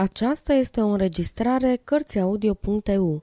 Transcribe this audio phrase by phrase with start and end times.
[0.00, 3.22] Aceasta este o înregistrare Cărțiaudio.eu.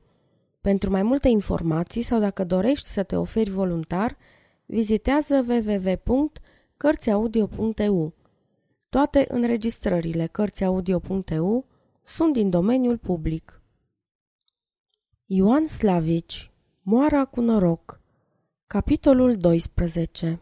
[0.62, 4.17] Pentru mai multe informații sau dacă dorești să te oferi voluntar,
[4.66, 8.13] vizitează www.cărțiaudio.eu.
[8.89, 11.66] Toate înregistrările Cărțiaudio.eu
[12.04, 13.62] sunt din domeniul public.
[15.25, 16.52] Ioan Slavici
[16.82, 18.02] Moara cu noroc
[18.68, 20.41] Capitolul 12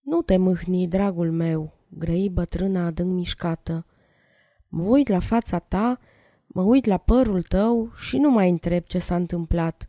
[0.00, 3.86] Nu te mâhni, dragul meu, grăi bătrâna adânc mișcată.
[4.76, 6.00] Mă uit la fața ta,
[6.46, 9.88] mă uit la părul tău și nu mai întreb ce s-a întâmplat.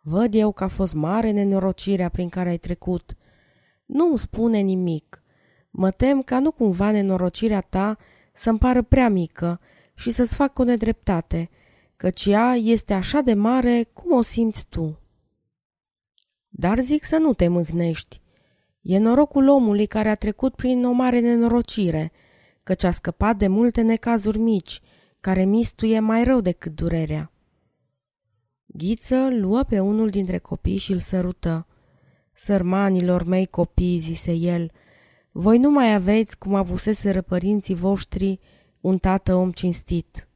[0.00, 3.16] Văd eu că a fost mare nenorocirea prin care ai trecut.
[3.84, 5.22] Nu-mi spune nimic.
[5.70, 7.98] Mă tem ca nu cumva nenorocirea ta
[8.34, 9.60] să-mi pară prea mică
[9.94, 11.50] și să-ți fac o nedreptate,
[11.96, 14.98] căci ea este așa de mare cum o simți tu.
[16.48, 18.20] Dar zic să nu te mâhnești.
[18.80, 22.12] E norocul omului care a trecut prin o mare nenorocire–
[22.62, 24.80] căci a scăpat de multe necazuri mici,
[25.20, 27.32] care mistuie mai rău decât durerea.
[28.66, 31.66] Ghiță luă pe unul dintre copii și îl sărută.
[32.34, 34.70] Sărmanilor mei copii, zise el,
[35.32, 38.40] voi nu mai aveți, cum avuseseră părinții voștri,
[38.80, 40.28] un tată om cinstit.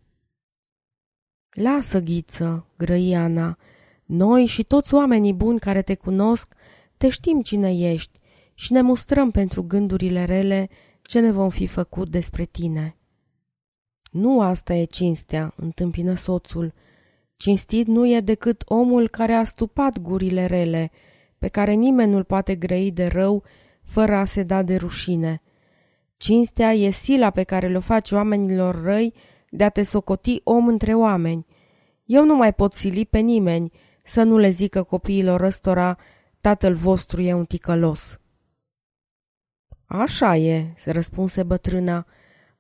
[1.51, 3.59] Lasă, Ghiță, grăi Ana,
[4.05, 6.55] noi și toți oamenii buni care te cunosc,
[6.97, 8.19] te știm cine ești
[8.55, 10.69] și ne mustrăm pentru gândurile rele
[11.07, 12.97] ce ne vom fi făcut despre tine?
[14.11, 16.73] Nu asta e cinstea, întâmpină soțul.
[17.37, 20.91] Cinstit nu e decât omul care a stupat gurile rele,
[21.39, 23.45] pe care nimeni nu-l poate grăi de rău
[23.83, 25.43] fără a se da de rușine.
[26.17, 29.15] Cinstea e sila pe care le faci oamenilor răi
[29.51, 31.47] de a te socoti om între oameni.
[32.05, 35.99] Eu nu mai pot sili pe nimeni să nu le zică copiilor ăstora,
[36.41, 38.21] tatăl vostru e un ticălos.
[39.87, 42.07] Așa e, se răspunse bătrâna.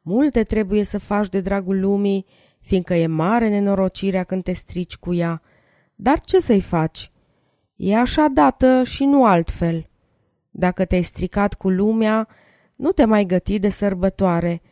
[0.00, 2.26] Multe trebuie să faci de dragul lumii,
[2.60, 5.42] fiindcă e mare nenorocirea când te strici cu ea.
[5.94, 7.10] Dar ce să-i faci?
[7.76, 9.88] E așa dată și nu altfel.
[10.50, 12.28] Dacă te-ai stricat cu lumea,
[12.76, 14.62] nu te mai găti de sărbătoare,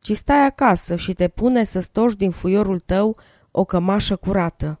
[0.00, 3.16] ci stai acasă și te pune să stoși din fuiorul tău
[3.50, 4.80] o cămașă curată.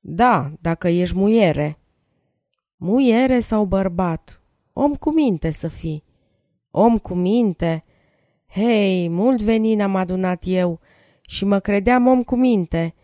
[0.00, 1.78] Da, dacă ești muiere.
[2.76, 4.40] Muiere sau bărbat,
[4.80, 6.04] Om cu minte să fii.
[6.70, 7.84] Om cu minte?
[8.48, 10.80] Hei, mult venin am adunat eu
[11.20, 12.94] și mă credeam om cu minte,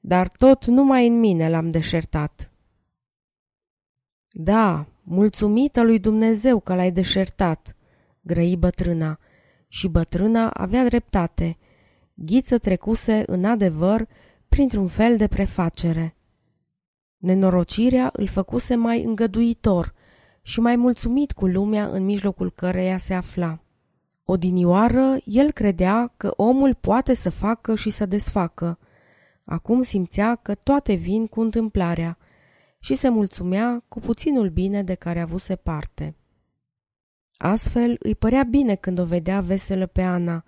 [0.00, 2.52] dar tot numai în mine l-am deșertat.
[4.28, 7.76] Da, mulțumită lui Dumnezeu că l-ai deșertat,
[8.20, 9.18] grăi bătrâna.
[9.68, 11.58] Și bătrâna avea dreptate.
[12.14, 14.08] Ghiță trecuse, în adevăr,
[14.48, 16.16] printr-un fel de prefacere.
[17.16, 19.94] Nenorocirea îl făcuse mai îngăduitor
[20.46, 23.58] și mai mulțumit cu lumea în mijlocul căreia se afla.
[24.24, 28.78] Odinioară, el credea că omul poate să facă și să desfacă.
[29.44, 32.18] Acum simțea că toate vin cu întâmplarea
[32.78, 36.16] și se mulțumea cu puținul bine de care avuse parte.
[37.36, 40.44] Astfel îi părea bine când o vedea veselă pe Ana,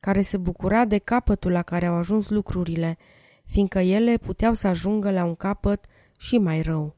[0.00, 2.98] care se bucura de capătul la care au ajuns lucrurile,
[3.44, 5.84] fiindcă ele puteau să ajungă la un capăt
[6.18, 6.97] și mai rău.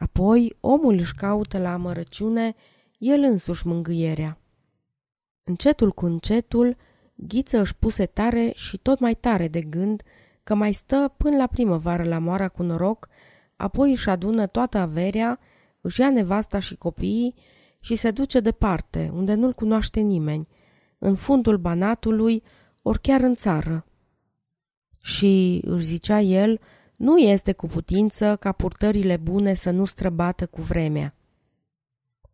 [0.00, 2.54] Apoi omul își caută la amărăciune
[2.98, 4.38] el însuși mângâierea.
[5.44, 6.76] Încetul cu încetul,
[7.14, 10.02] Ghiță își puse tare și tot mai tare de gând
[10.42, 13.08] că mai stă până la primăvară la moara cu noroc,
[13.56, 15.38] apoi își adună toată averea,
[15.80, 17.34] își ia nevasta și copiii
[17.80, 20.48] și se duce departe, unde nu-l cunoaște nimeni,
[20.98, 22.42] în fundul banatului,
[22.82, 23.86] ori chiar în țară.
[25.00, 26.60] Și, își zicea el,
[27.00, 31.14] nu este cu putință ca purtările bune să nu străbată cu vremea.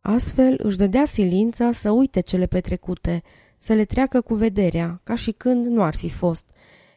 [0.00, 3.22] Astfel își dădea silința să uite cele petrecute,
[3.56, 6.44] să le treacă cu vederea, ca și când nu ar fi fost,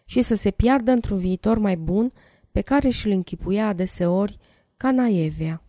[0.05, 2.13] și să se piardă într-un viitor mai bun
[2.51, 4.37] pe care și-l închipuia adeseori
[4.77, 5.63] ca naievea.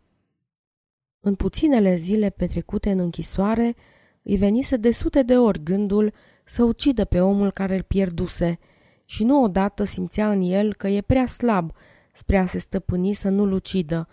[1.21, 3.75] În puținele zile petrecute în închisoare,
[4.23, 6.13] îi venise de sute de ori gândul
[6.45, 8.59] să ucidă pe omul care îl pierduse
[9.05, 11.73] și nu odată simțea în el că e prea slab
[12.13, 14.09] spre a se stăpâni să nu-l ucidă,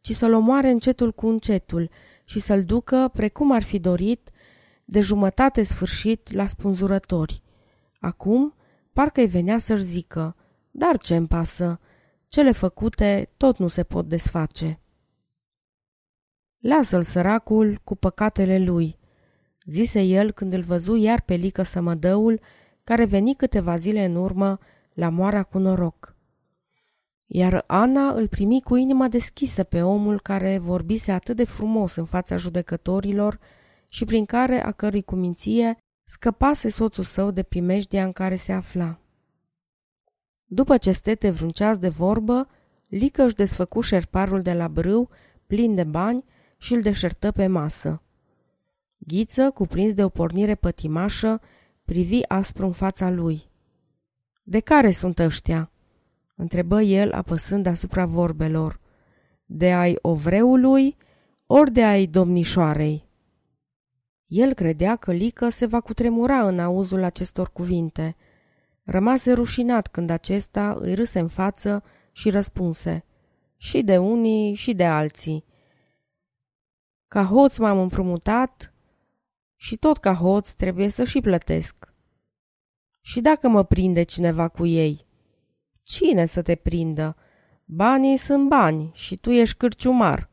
[0.00, 1.90] ci să-l omoare încetul cu încetul
[2.24, 4.30] și să-l ducă, precum ar fi dorit,
[4.84, 7.42] de jumătate sfârșit la spânzurători.
[8.00, 8.54] Acum,
[8.92, 10.36] parcă-i venea să-și zică,
[10.70, 11.80] dar ce-mi pasă?
[12.28, 14.80] Cele făcute tot nu se pot desface.
[16.58, 18.98] Lasă-l săracul cu păcatele lui,
[19.64, 22.40] zise el când îl văzu iar pe lică sămădăul,
[22.84, 24.58] care veni câteva zile în urmă
[24.94, 26.16] la moara cu noroc.
[27.30, 32.04] Iar Ana îl primi cu inima deschisă pe omul care vorbise atât de frumos în
[32.04, 33.38] fața judecătorilor
[33.88, 38.98] și prin care a cărui cuminție Scăpase soțul său de primejdia în care se afla.
[40.44, 42.48] După ce stete vreun ceas de vorbă,
[42.86, 45.08] Lică își desfăcu șerparul de la brâu,
[45.46, 46.24] plin de bani,
[46.58, 48.02] și îl deșertă pe masă.
[48.96, 51.40] Ghiță, cuprins de o pornire pătimașă,
[51.84, 53.50] privi aspru în fața lui.
[54.42, 55.70] De care sunt ăștia?"
[56.38, 58.80] Întrebă el apăsând asupra vorbelor.
[59.44, 60.96] De ai ovreului
[61.46, 63.08] ori de ai domnișoarei?
[64.26, 68.16] El credea că Lică se va cutremura în auzul acestor cuvinte.
[68.82, 71.82] Rămase rușinat când acesta îi râse în față
[72.12, 73.04] și răspunse.
[73.56, 75.44] Și de unii și de alții.
[77.08, 78.72] Ca hoț m-am împrumutat
[79.56, 81.94] și tot ca hoț trebuie să și plătesc.
[83.00, 85.07] Și dacă mă prinde cineva cu ei?
[85.88, 87.16] Cine să te prindă?
[87.64, 90.28] Banii sunt bani și tu ești cârciumar.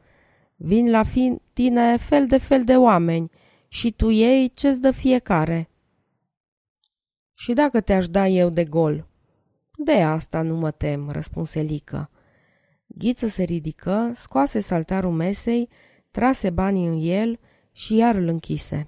[0.55, 3.31] Vin la fi tine fel de fel de oameni
[3.67, 5.69] și tu ei ce-ți dă fiecare.
[7.33, 9.07] Și dacă te-aș da eu de gol?
[9.77, 12.09] De asta nu mă tem, răspunse Lică.
[12.87, 15.69] Ghiță se ridică, scoase saltarul mesei,
[16.11, 17.39] trase banii în el
[17.71, 18.87] și iar îl închise.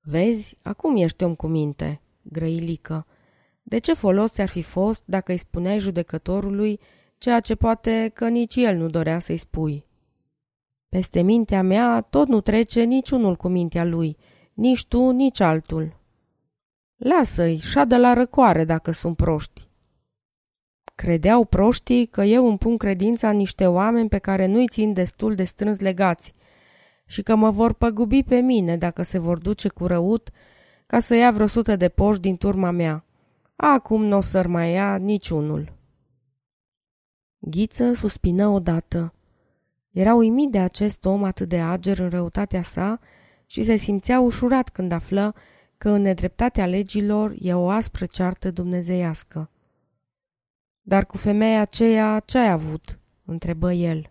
[0.00, 3.06] Vezi, acum ești om cu minte, grăilică.
[3.68, 6.80] De ce folos ți-ar fi fost dacă îi spuneai judecătorului
[7.18, 9.86] ceea ce poate că nici el nu dorea să-i spui?
[10.88, 14.16] Peste mintea mea tot nu trece niciunul cu mintea lui,
[14.54, 16.00] nici tu, nici altul.
[16.96, 19.68] Lasă-i, șadă la răcoare dacă sunt proști.
[20.94, 25.34] Credeau proștii că eu îmi pun credința în niște oameni pe care nu-i țin destul
[25.34, 26.32] de strâns legați
[27.06, 30.30] și că mă vor păgubi pe mine dacă se vor duce cu răut
[30.86, 33.05] ca să ia vreo sută de poși din turma mea.
[33.56, 35.72] Acum nu o să mai ia niciunul.
[37.38, 39.14] Ghiță suspină odată.
[39.90, 43.00] Era uimit de acest om atât de ager în răutatea sa
[43.46, 45.34] și se simțea ușurat când află
[45.78, 49.50] că în nedreptatea legilor e o aspră ceartă dumnezeiască.
[50.82, 54.10] Dar cu femeia aceea ce ai avut?" întrebă el.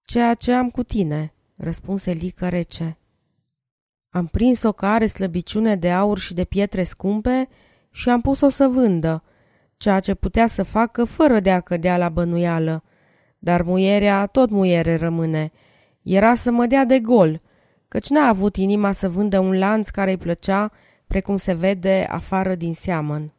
[0.00, 2.98] Ceea ce am cu tine," răspunse Lică rece.
[4.08, 7.48] Am prins-o că are slăbiciune de aur și de pietre scumpe
[7.96, 9.22] și am pus-o să vândă,
[9.76, 12.82] ceea ce putea să facă fără de a cădea la bănuială.
[13.38, 15.52] Dar muierea tot muiere rămâne.
[16.02, 17.40] Era să mă dea de gol,
[17.88, 20.72] căci n-a avut inima să vândă un lanț care îi plăcea,
[21.06, 23.32] precum se vede afară din seamăn.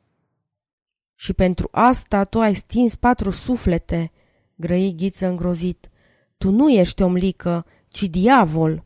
[1.15, 4.11] Și pentru asta tu ai stins patru suflete,
[4.55, 5.89] grăi ghiță îngrozit.
[6.37, 8.85] Tu nu ești omlică, ci diavol.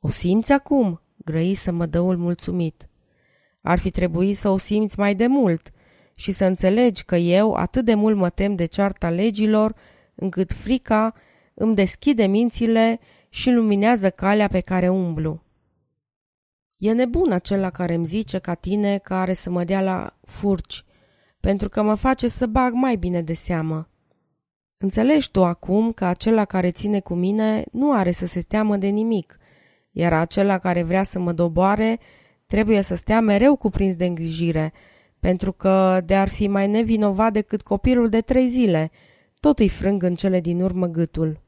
[0.00, 1.00] O simți acum?
[1.16, 2.88] grăi să mă dăul mulțumit.
[3.66, 5.72] Ar fi trebuit să o simți mai de mult
[6.14, 9.74] și să înțelegi că eu atât de mult mă tem de cearta legilor,
[10.14, 11.14] încât frica
[11.54, 15.42] îmi deschide mințile și luminează calea pe care umblu.
[16.78, 20.84] E nebun acela care îmi zice ca tine că are să mă dea la furci,
[21.40, 23.88] pentru că mă face să bag mai bine de seamă.
[24.78, 28.86] Înțelegi tu acum că acela care ține cu mine nu are să se teamă de
[28.86, 29.38] nimic,
[29.90, 31.98] iar acela care vrea să mă doboare
[32.46, 34.72] trebuie să stea mereu cuprins de îngrijire,
[35.20, 38.90] pentru că de ar fi mai nevinovat decât copilul de trei zile,
[39.40, 41.40] tot îi frâng în cele din urmă gâtul.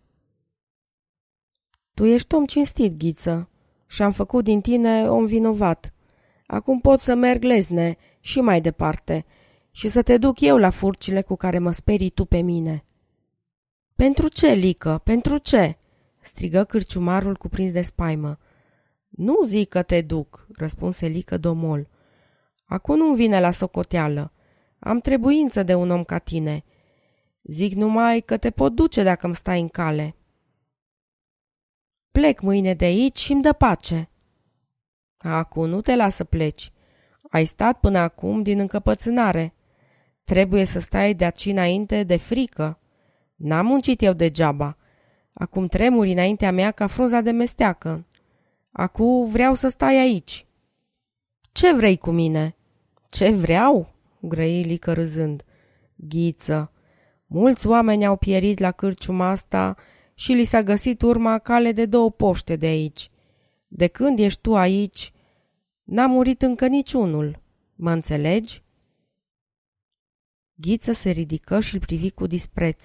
[1.95, 3.49] Tu ești om cinstit, Ghiță,
[3.87, 5.93] și am făcut din tine om vinovat.
[6.47, 9.25] Acum pot să merg lezne și mai departe
[9.71, 12.85] și să te duc eu la furcile cu care mă sperii tu pe mine.
[13.97, 15.77] Pentru ce, Lică, pentru ce?"
[16.21, 18.39] strigă cârciumarul cuprins de spaimă.
[19.09, 21.89] Nu zic că te duc," răspunse Lică domol.
[22.65, 24.33] Acum nu-mi vine la socoteală.
[24.79, 26.65] Am trebuință de un om ca tine.
[27.43, 30.17] Zic numai că te pot duce dacă îmi stai în cale."
[32.11, 34.11] Plec mâine de aici și îmi dă pace."
[35.19, 36.73] Acum nu te lasă pleci.
[37.31, 39.55] Ai stat până acum din încăpățânare.
[40.25, 42.79] Trebuie să stai de aici înainte de frică.
[43.35, 44.77] N-am muncit eu degeaba.
[45.33, 48.07] Acum tremuri înaintea mea ca frunza de mesteacă.
[48.79, 50.47] Acum vreau să stai aici.
[51.53, 52.57] Ce vrei cu mine?
[53.11, 53.95] Ce vreau?
[54.21, 55.45] grăi Lică râzând.
[55.95, 56.73] Ghiță.
[57.27, 59.77] Mulți oameni au pierit la cârciuma asta
[60.15, 63.11] și li s-a găsit urma cale de două poște de aici.
[63.69, 65.13] De când ești tu aici,
[65.85, 67.43] n-a murit încă niciunul.
[67.75, 68.63] Mă înțelegi?
[70.55, 72.85] Ghiță se ridică și îl privi cu dispreț.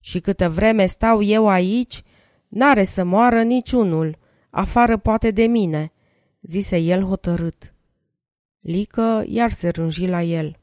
[0.00, 2.02] Și câtă vreme stau eu aici,
[2.48, 4.18] n-are să moară niciunul,
[4.50, 5.92] afară poate de mine,
[6.40, 7.74] zise el hotărât.
[8.60, 10.58] Lică iar se rânji la el.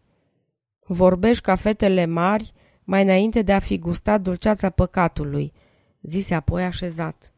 [0.79, 2.53] Vorbești ca fetele mari
[2.83, 5.53] mai înainte de a fi gustat dulceața păcatului,
[6.01, 7.33] zise apoi așezat.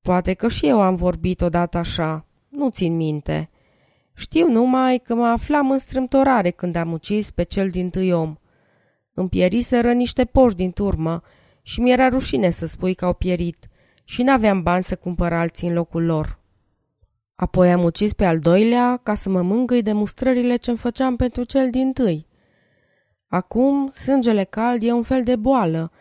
[0.00, 3.50] Poate că și eu am vorbit odată așa, nu țin minte.
[4.14, 8.36] Știu numai că mă aflam în strâmtorare când am ucis pe cel din tâi om.
[9.14, 11.22] Îmi pieriseră niște poși din turmă
[11.62, 13.68] și mi-era rușine să spui că au pierit
[14.10, 16.38] și n-aveam bani să cumpăr alții în locul lor.
[17.34, 21.42] Apoi am ucis pe al doilea ca să mă mângâi de mustrările ce-mi făceam pentru
[21.44, 22.26] cel din tâi.
[23.26, 25.92] Acum, sângele cald e un fel de boală,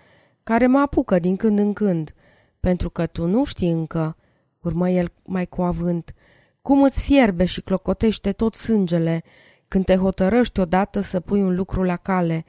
[0.43, 2.13] care mă apucă din când în când,
[2.59, 4.17] pentru că tu nu știi încă,
[4.61, 6.13] urmă el mai cu avânt,
[6.61, 9.23] cum îți fierbe și clocotește tot sângele
[9.67, 12.45] când te hotărăști odată să pui un lucru la cale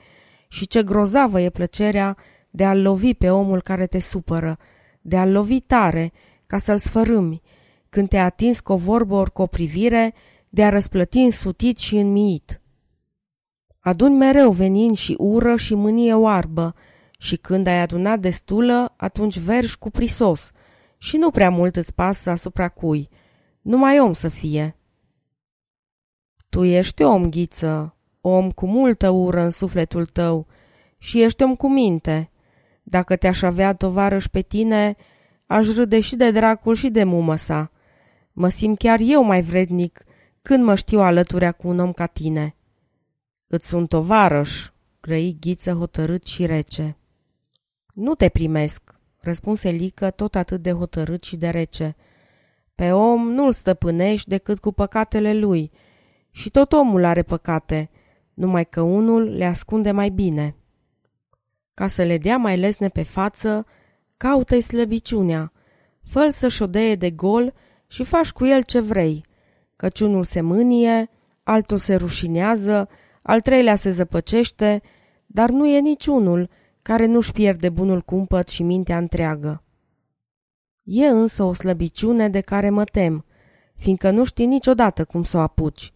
[0.49, 2.17] și ce grozavă e plăcerea
[2.51, 4.59] de a-l lovi pe omul care te supără,
[5.09, 6.13] de a-l lovi tare,
[6.47, 7.43] ca să-l sfărâmi,
[7.89, 10.15] când te-a atins cu o vorbă ori cu o privire,
[10.49, 12.61] de a răsplăti însutit și înmiit.
[13.79, 16.75] Aduni mereu venind și ură și mânie oarbă
[17.19, 20.51] și când ai adunat destulă, atunci vergi cu prisos
[20.99, 23.09] și nu prea mult îți pasă asupra cui,
[23.61, 24.77] numai om să fie.
[26.49, 30.47] Tu ești om, ghiță, om cu multă ură în sufletul tău
[30.99, 32.31] și ești om cu minte.
[32.91, 34.97] Dacă te-aș avea tovarăș pe tine,
[35.47, 37.71] aș râde și de dracul și de mumă sa.
[38.33, 40.05] Mă simt chiar eu mai vrednic
[40.43, 42.55] când mă știu alăturea cu un om ca tine.
[43.47, 44.69] Îți sunt tovarăș,
[45.01, 46.97] grăi ghiță hotărât și rece.
[47.95, 48.83] Nu te primesc,
[49.21, 51.97] răspunse Lică tot atât de hotărât și de rece.
[52.75, 55.71] Pe om nu-l stăpânești decât cu păcatele lui
[56.31, 57.91] și tot omul are păcate,
[58.35, 60.58] numai că unul le ascunde mai bine.
[61.79, 63.67] Ca să le dea mai lesne pe față,
[64.17, 65.53] caută-i slăbiciunea,
[66.01, 67.55] fă să-și odeie de gol
[67.87, 69.25] și faci cu el ce vrei,
[69.77, 71.11] căci unul se mânie,
[71.43, 72.89] altul se rușinează,
[73.23, 74.83] al treilea se zăpăcește,
[75.27, 76.51] dar nu e niciunul
[76.83, 79.63] care nu-și pierde bunul cumpăt și mintea întreagă.
[80.83, 83.25] E însă o slăbiciune de care mă tem,
[83.75, 85.93] fiindcă nu știi niciodată cum să o apuci.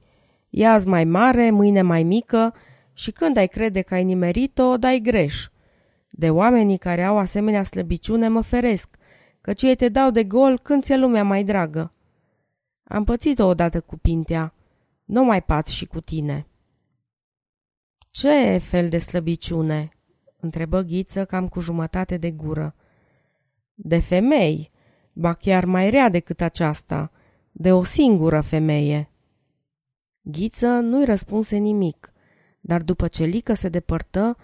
[0.51, 2.55] E azi mai mare, mâine mai mică
[2.93, 5.51] și când ai crede că ai nimerit-o, dai greș.
[6.15, 8.97] De oamenii care au asemenea slăbiciune mă feresc,
[9.41, 11.93] căci ei te dau de gol când ți-e lumea mai dragă.
[12.85, 14.55] Am pățit-o odată cu Pintea,
[15.05, 16.47] nu mai pați și cu tine.
[18.11, 19.89] Ce fel de slăbiciune?"
[20.41, 22.75] întrebă Ghiță cam cu jumătate de gură.
[23.75, 24.71] De femei,
[25.13, 27.11] ba chiar mai rea decât aceasta,
[27.53, 29.11] de o singură femeie.
[30.21, 32.13] Ghiță nu-i răspunse nimic,
[32.61, 34.37] dar după ce Lică se depărtă,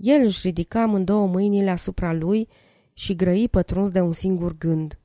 [0.00, 2.48] el își ridica amândouă mâinile asupra lui
[2.92, 4.98] și grăi pătruns de un singur gând.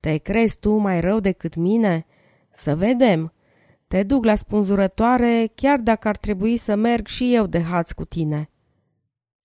[0.00, 2.06] Te crezi tu mai rău decât mine?
[2.50, 3.32] Să vedem.
[3.88, 8.04] Te duc la spânzurătoare chiar dacă ar trebui să merg și eu de haț cu
[8.04, 8.50] tine.